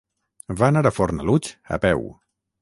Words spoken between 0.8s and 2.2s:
a Fornalutx a peu.